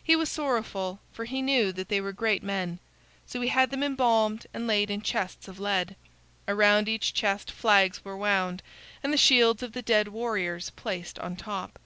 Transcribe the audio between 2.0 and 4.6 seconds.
were great men. So he had them embalmed